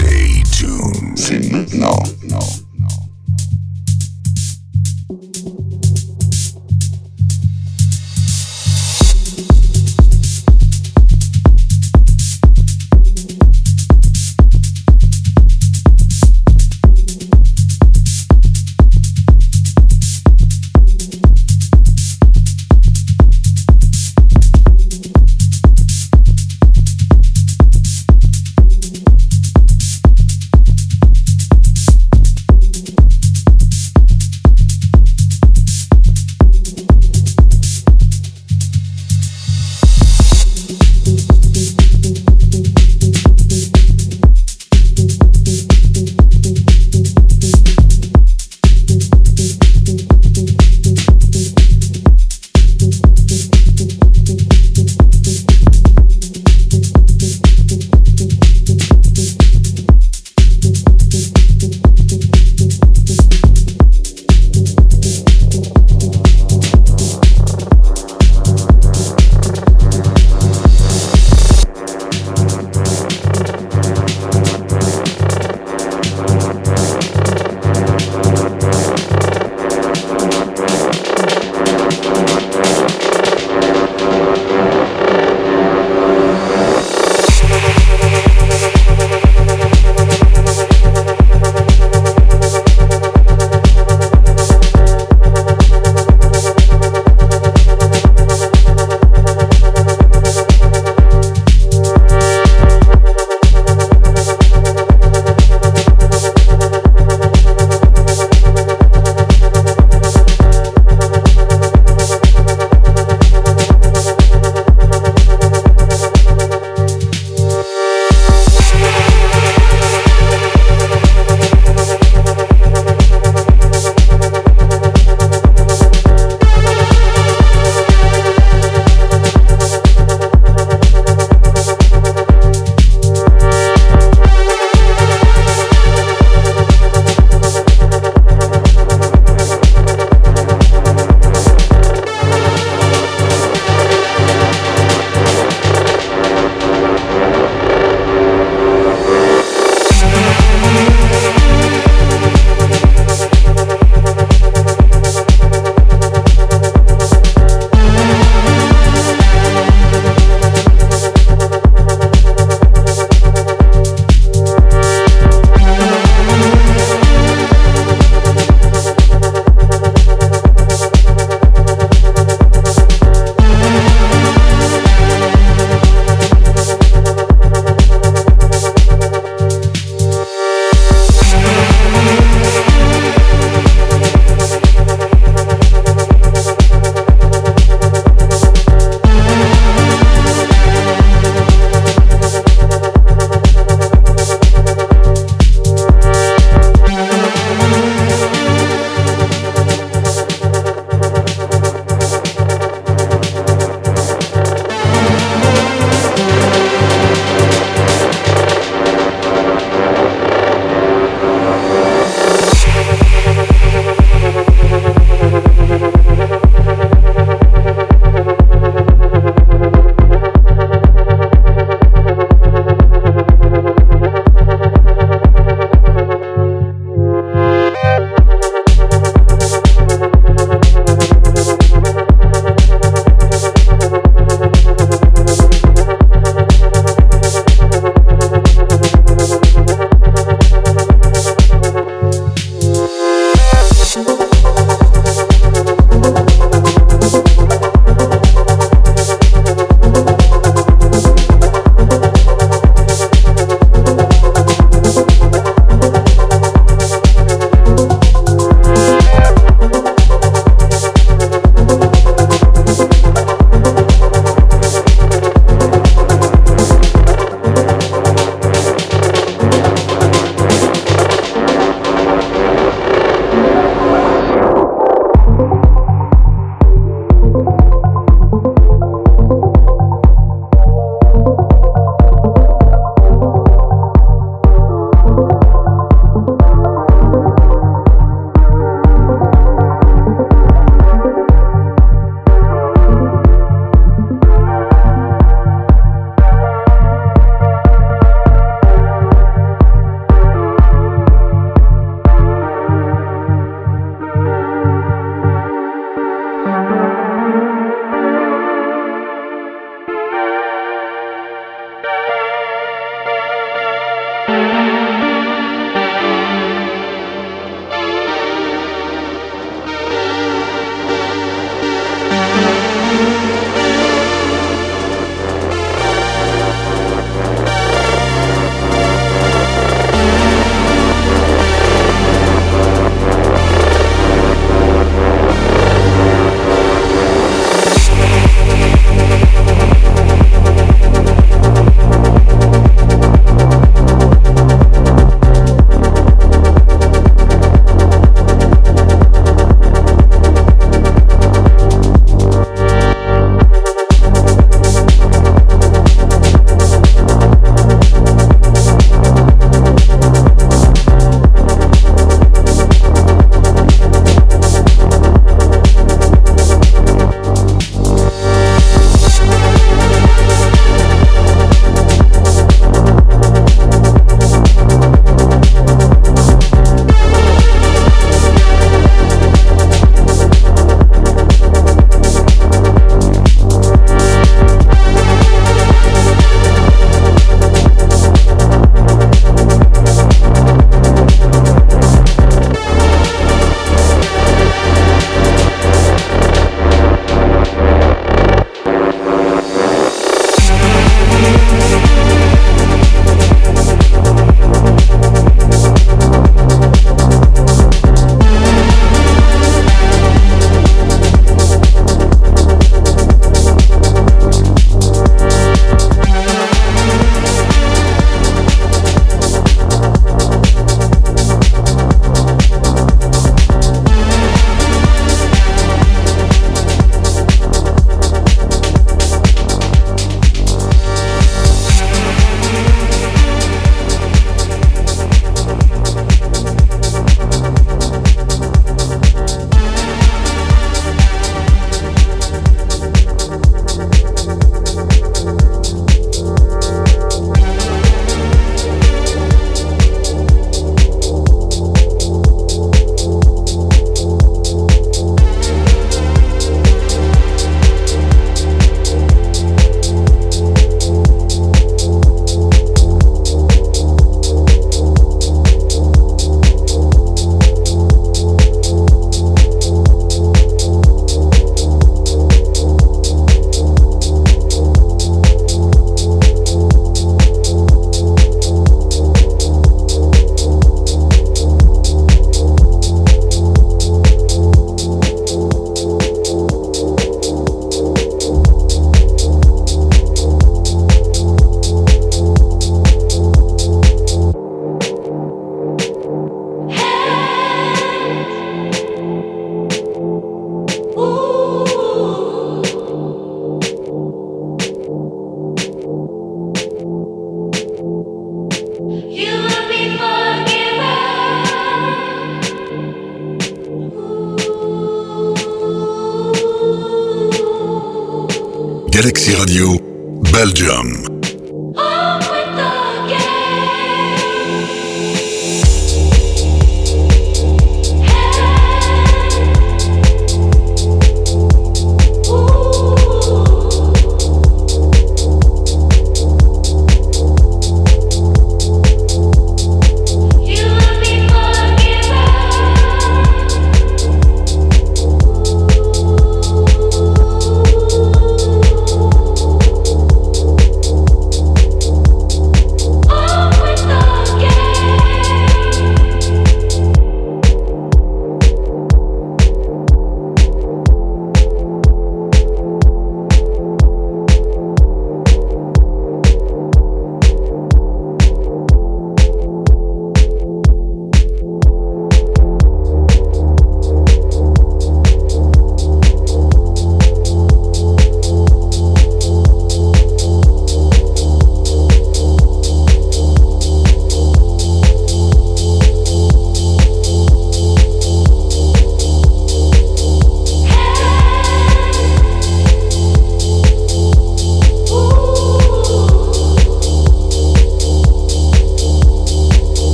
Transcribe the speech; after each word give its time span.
Stay 0.00 0.42
tuned. 0.50 1.16
C'est 1.16 1.52
maintenant. 1.52 2.02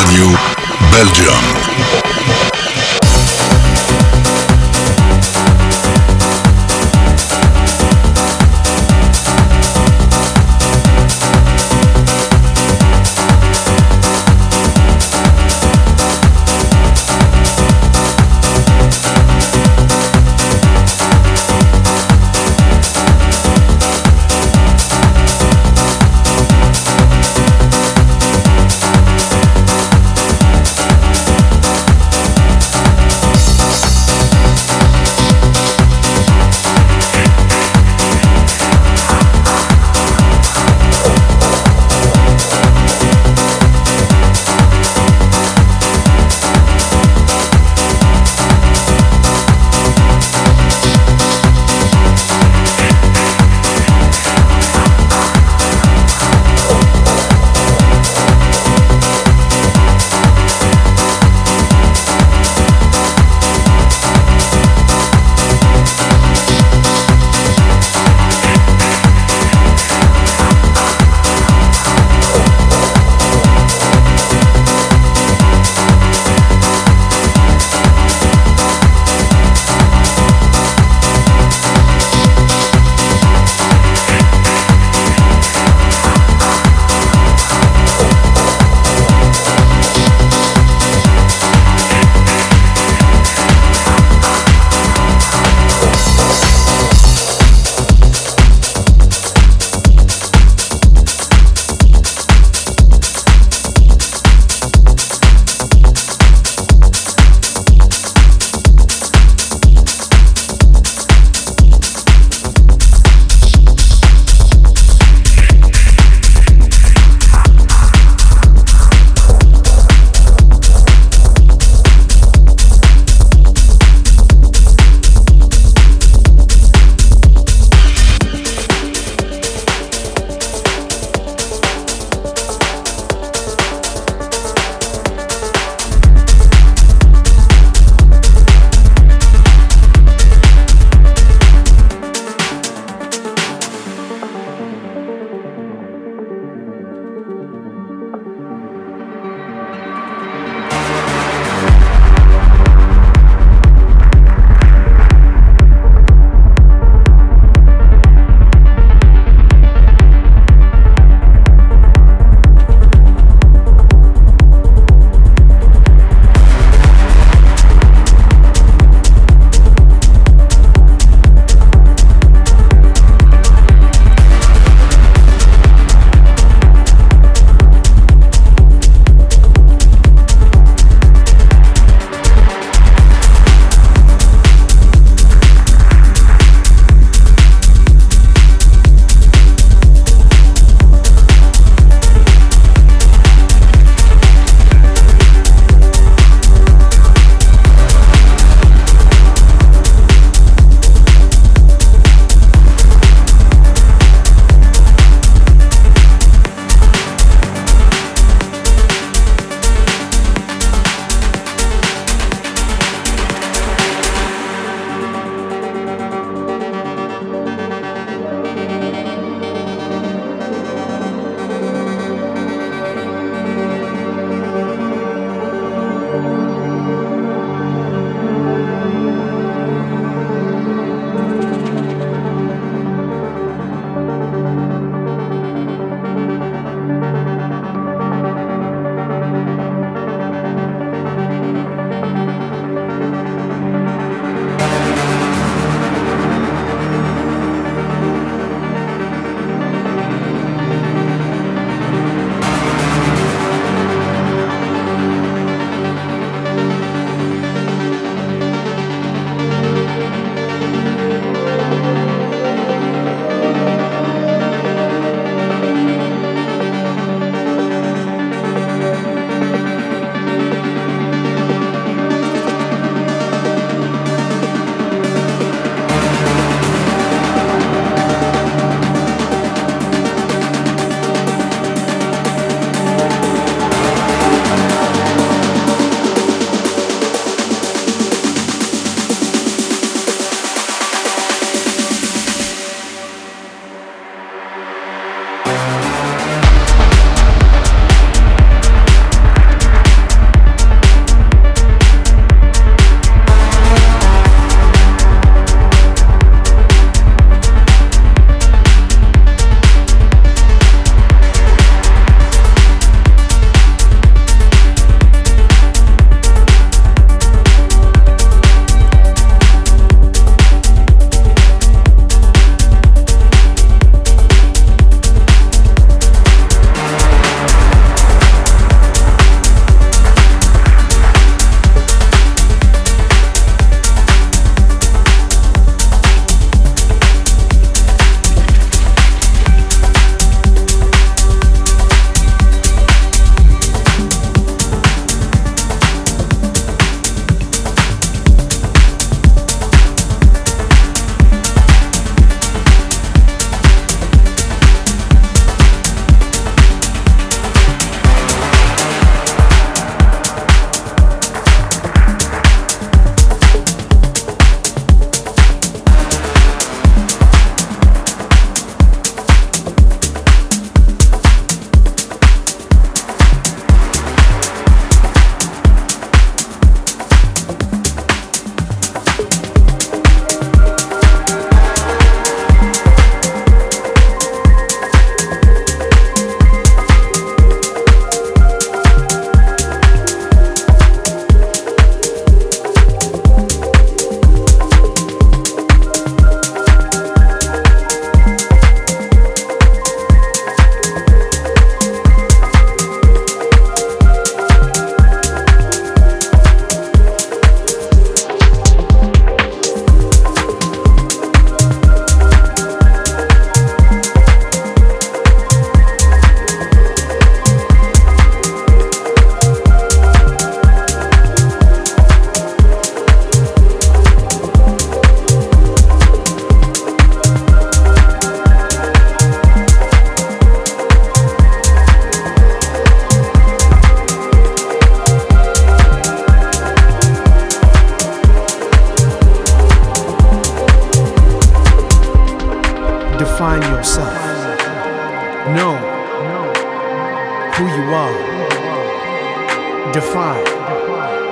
Radio 0.00 0.34
Belgium. 0.90 1.59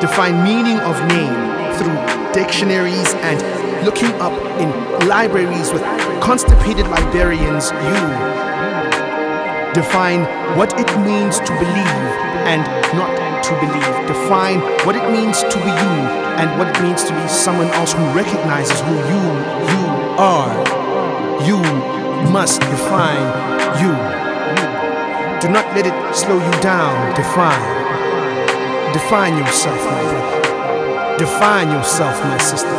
Define 0.00 0.44
meaning 0.44 0.78
of 0.80 0.94
name 1.08 1.34
through 1.74 1.98
dictionaries 2.32 3.14
and 3.26 3.38
looking 3.84 4.12
up 4.20 4.32
in 4.60 4.70
libraries 5.08 5.72
with 5.72 5.82
constipated 6.22 6.86
librarians. 6.86 7.72
You 7.72 7.98
define 9.74 10.22
what 10.56 10.78
it 10.78 10.90
means 11.00 11.40
to 11.40 11.52
believe 11.58 12.08
and 12.46 12.62
not 12.94 13.10
to 13.42 13.52
believe. 13.58 14.06
Define 14.06 14.60
what 14.86 14.94
it 14.94 15.10
means 15.10 15.42
to 15.42 15.58
be 15.66 15.70
you 15.82 15.94
and 16.38 16.58
what 16.58 16.68
it 16.68 16.82
means 16.82 17.02
to 17.04 17.12
be 17.12 17.26
someone 17.28 17.68
else 17.78 17.92
who 17.92 18.04
recognizes 18.14 18.80
who 18.80 18.94
you 18.94 19.22
you 19.72 19.84
are. 20.18 20.54
You 21.42 21.58
must 22.30 22.60
define 22.60 23.26
you. 23.82 23.92
Do 25.40 25.48
not 25.48 25.66
let 25.74 25.86
it 25.86 26.14
slow 26.14 26.38
you 26.38 26.60
down. 26.60 27.14
Define. 27.14 27.87
Define 28.92 29.36
yourself, 29.38 29.78
my 29.84 30.02
brother. 30.02 31.16
Define 31.18 31.70
yourself, 31.70 32.16
my 32.24 32.38
sister. 32.38 32.76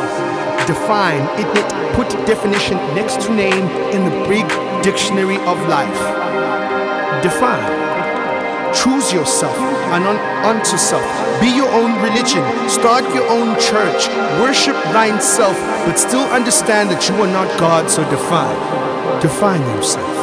Define 0.66 1.22
it, 1.40 1.48
put 1.94 2.10
definition 2.26 2.78
next 2.96 3.22
to 3.22 3.34
name 3.34 3.66
in 3.96 4.04
the 4.06 4.28
big 4.28 4.48
dictionary 4.84 5.38
of 5.46 5.58
life. 5.68 6.02
Define. 7.22 7.78
Choose 8.74 9.12
yourself 9.14 9.58
and 9.94 10.06
un- 10.06 10.46
unto 10.46 10.78
self. 10.78 11.04
Be 11.42 11.48
your 11.50 11.70
own 11.72 12.02
religion. 12.04 12.44
Start 12.70 13.04
your 13.14 13.28
own 13.30 13.60
church. 13.60 14.08
Worship 14.42 14.76
thine 14.94 15.20
self, 15.22 15.58
but 15.86 15.98
still 15.98 16.26
understand 16.32 16.90
that 16.92 17.08
you 17.10 17.16
are 17.22 17.32
not 17.40 17.48
God, 17.60 17.90
so 17.90 18.04
define. 18.10 18.60
Define 19.22 19.62
yourself. 19.76 20.19